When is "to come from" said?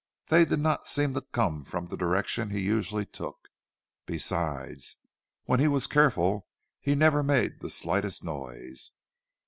1.13-1.85